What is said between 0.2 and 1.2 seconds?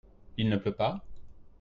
Il ne pleut pas?